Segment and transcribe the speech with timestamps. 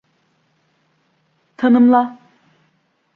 [1.57, 2.19] Tanımla.